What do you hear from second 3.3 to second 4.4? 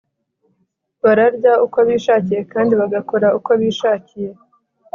uko bishakiye